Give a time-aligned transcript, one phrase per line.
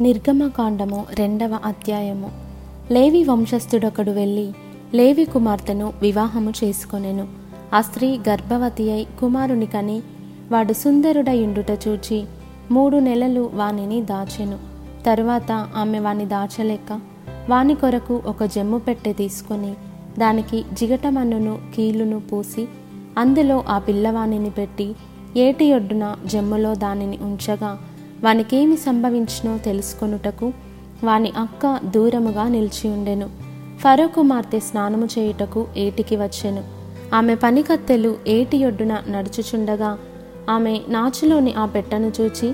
[0.00, 2.30] నిర్గమకాండము రెండవ అధ్యాయము.
[2.90, 4.52] లేవి వంశస్థుడొకడు వెళ్ళి
[4.94, 7.28] లేవి కుమార్తెను వివాహము చేసుకొనెను.
[7.74, 10.02] ఆ స్త్రీ గర్భవతి అయి కుమారుని కని
[10.52, 12.24] వాడు సుందరుడయుండుట చూచి
[12.70, 14.58] మూడు నెలలు వానిని దాచెను.
[15.06, 17.00] తరువాత ఆమె వాని దాచలేక
[17.50, 19.74] వాని కొరకు ఒక జమ్ము పెట్టె తీసుకొని
[20.18, 22.68] దానికి జిగటమన్నును కీలును పూసి
[23.18, 24.94] అందులో ఆ పిల్లవానిని పెట్టి
[25.36, 27.78] ఏటి ఒడ్డున జమ్ములో దానిని ఉంచగా
[28.24, 30.52] వానికేమి సంభవించినో తెలుసుకొనుటకు
[31.04, 33.30] వాని అక్క దూరముగా నిలిచి ఉండెను.
[33.80, 36.62] ఫరో కుమార్తె స్నానము చేయుటకు ఏటికి వచ్చెను.
[37.14, 39.98] ఆమె పనికత్తెలు ఏటి ఒడ్డున నడుచుచుండగా
[40.50, 42.52] ఆమె నాచులోని ఆ పెట్టెను చూచి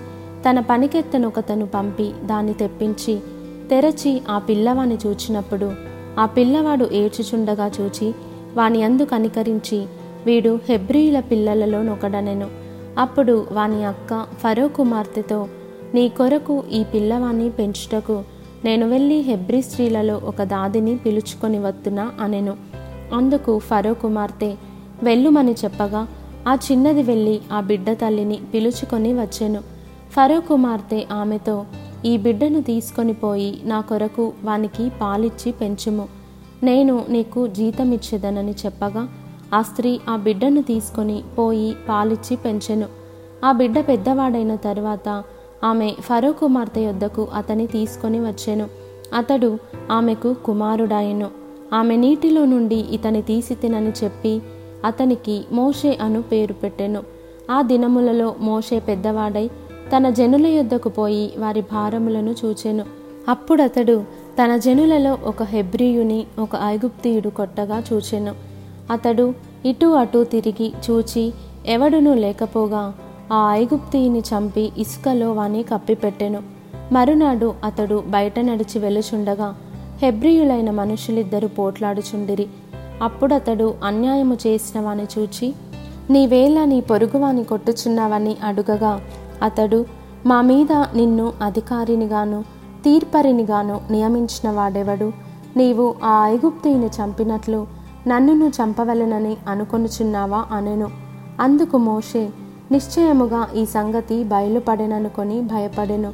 [0.50, 3.20] తన పనికెత్తను ఒకతను పంపి దాన్ని తెప్పించి
[3.70, 5.72] తెరచి ఆ పిల్లవాని చూచినప్పుడు
[6.19, 8.14] ఆ పిల్లవాడు ఏడ్చుచుండగా చూచి
[8.55, 9.86] వాని అందు కనికరించి
[10.27, 12.63] వీడు హెబ్రియుల పిల్లలలోనొకడనెను.
[12.98, 15.48] అప్పుడు వాని అక్క ఫరో కుమార్తెతో
[15.95, 18.23] నీ కొరకు ఈ పిల్లవాన్ని పెంచుటకు
[18.65, 22.56] నేను వెళ్ళి హెబ్రి స్త్రీలలో ఒక దాదిని పిలుచుకొని వత్తునా అనెను.
[23.14, 24.56] అందుకు ఫరో కుమార్తె
[25.03, 26.06] వెళ్ళుమని చెప్పగా
[26.48, 29.61] ఆ చిన్నది వెళ్ళి ఆ బిడ్డ తల్లిని పిలుచుకొని వచ్చెను
[30.12, 31.64] ఫరో కుమార్తె ఆమెతో
[32.05, 36.08] ఈ బిడ్డను తీసుకొని పోయి నా కొరకు వానికి పాలిచ్చి పెంచుము.
[36.62, 39.08] నేను నీకు జీతమిచ్చేదనని చెప్పగా
[39.55, 42.86] ఆ స్త్రీ ఆ బిడ్డను తీసుకొని పోయి పాలిచ్చి పెంచెను.
[43.44, 45.22] ఆ బిడ్డ పెద్దవాడైన తరువాత
[45.64, 48.69] ఆమె ఫరో కుమార్తె యొద్దకు అతని తీసుకొని వచ్చెను.
[49.14, 49.58] అతడు
[49.91, 51.30] ఆమెకు కుమారుడాయెను.
[51.74, 54.42] ఆమె నీటిలో నుండి ఇతని తీసి తినని చెప్పి
[54.84, 57.02] అతనికి మోషే అను పేరు పెట్టెను.
[57.50, 59.48] ఆ దినములలో మోషే పెద్దవాడై
[59.96, 62.84] తన జనుల యొద్దకు పోయి వారి భారములను చూచెను.
[63.28, 64.05] అప్పుడతడు
[64.42, 68.53] తన జనులలో ఒక హెబ్రియుని ఒక ఐగుప్తియుడు కొట్టగా చూచెను.
[68.90, 69.34] అతడు
[69.66, 71.32] ఇటు అటు తిరిగి చూచి
[71.66, 72.94] ఎవడునూ లేకపోగా
[73.32, 76.42] ఆ ఐగుప్తిని చంపి ఇసుకలో వాని కప్పిపెట్టెను.
[76.92, 79.55] మరునాడు అతడు బయట నడిచి వెలుచుండగా
[80.02, 82.46] హెబ్రియులైన మనుషులిద్దరు పోట్లాడుచుండిరి.
[83.02, 85.55] అప్పుడతడు అన్యాయము చేసిన వాని చూచి
[86.11, 89.00] నీవేళ నీ పొరుగువాని కొట్టుచున్నావని అడుగగా
[89.42, 89.84] అతడు
[90.27, 92.44] మా మీద నిన్ను అధికారినిగాను
[92.84, 95.12] తీర్పరినిగాను నియమించిన వాడెవడు?
[95.56, 100.91] నీవు ఆ ఐగుప్తిని చంపినట్లు నన్నును చంపవలెనని అనుకొనుచున్నావా అనెను.
[101.41, 102.31] అందుకు మోషే
[102.73, 106.13] నిశ్చయముగా ఈ సంగతి బయలుపడెననుకొని భయపడెను.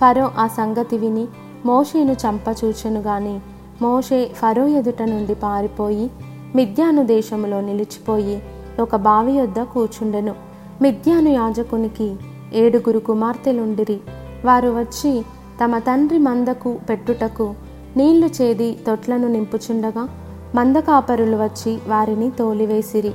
[0.00, 1.26] ఫరో ఆ సంగతి విని
[1.66, 3.40] మోషేను చంపచూచెను గాని
[3.82, 6.10] మోషే ఫరో ఎదుట నుండి పారిపోయి
[6.54, 8.42] మిథ్యాను దేశములో నిలిచిపోయి
[8.80, 10.34] ఒక బావి యొద్ద కూర్చుండెను.
[10.82, 12.16] మిథ్యాను యాజకునికి
[12.54, 14.00] ఏడుగురు కుమార్తెలుండిరి.
[14.44, 15.22] వారు వచ్చి
[15.64, 17.54] తమ తండ్రి మందకు పెట్టుటకు
[17.96, 20.08] నీళ్ళు చేది తొట్లను నింపుచుండగా
[20.54, 23.12] మందకాపరులు వచ్చి వారిని తోలివేసిరి.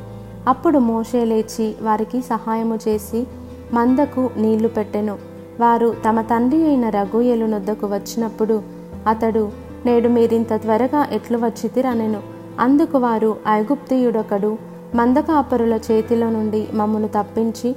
[0.48, 3.28] అప్పుడు మోషే లేచి వారికి సహాయము చేసి
[3.74, 5.18] మందకు నీళ్ళు పెట్టెను.
[5.60, 8.62] వారు తమ తండ్రి అయిన రఘుయలు నొద్దకు వచ్చినప్పుడు
[9.08, 9.52] అతడు
[9.86, 12.22] నేడు మీరింత త్వరగా ఎట్లు వచ్చితిరనెను.
[12.60, 14.58] అందుకు వారు ఐగుప్తియుడొకడు
[14.96, 17.76] మందకాపరుల చేతిలో నుండి మమ్మను తప్పించి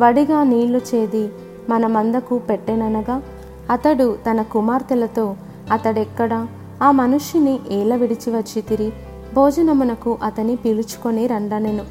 [0.00, 1.28] వడిగా నీళ్ళు చేది
[1.68, 3.22] మన మందకు పెట్టెననగా
[3.70, 5.34] అతడు తన కుమార్తెలతో
[5.72, 6.46] అతడెక్కడా?
[6.82, 8.92] ఆ మనుష్యుని ఏల విడిచి వచ్చి తిరి
[9.34, 11.84] భోజనమునకు అతని పిలుచుకొని రండనెను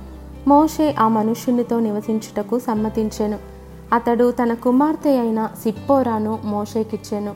[0.47, 3.37] మోషే ఆ మనుష్యునితో నివసించుటకు సమ్మతించెను.
[3.93, 7.35] అతడు తన కుమార్తె అయిన సిప్పోరాను మోషేకిచ్చెను.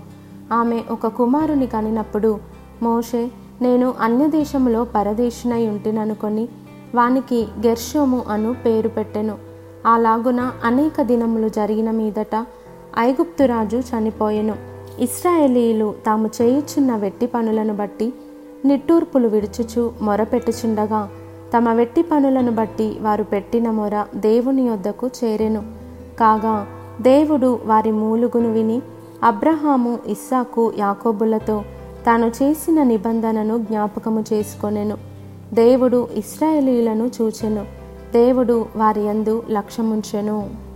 [0.53, 2.39] ఆమె ఒక కుమారుని కనినప్పుడు
[2.83, 6.47] మోషే నేను అన్యదేశంలో పరదేశినై ఉంటిననుకొని
[6.95, 9.35] వానికి గెర్షోము అను పేరు పెట్టెను.
[9.85, 12.45] అలాగున అనేక దినములు జరిగిన మీదట
[12.99, 14.70] ఐగుప్తురాజు చనిపోయెను.
[14.99, 18.13] ఇస్రాయేలీలు తాము చేయుచున్న వెట్టి పనులను బట్టి
[18.65, 21.09] నిట్టూర్పులు విడుచుచు మొరపెట్టుచుండగా
[21.57, 25.63] తమ వెట్టి పనులను బట్టి వారు పెట్టిన మొర దేవుని యొద్దకు చేరెను.
[26.19, 26.67] కాగా
[27.01, 28.81] దేవుడు వారి మూలుగును విని
[29.23, 31.63] అబ్రహాము ఇస్సాకు యాకోబులతో
[32.05, 34.97] తాను చేసిన నిబంధనను జ్ఞాపకము చేసుకొనెను.
[35.53, 37.65] దేవుడు ఇస్రాయేలీలను చూచెను.
[38.13, 40.70] దేవుడు వారి యందు లక్ష్యముంచెను.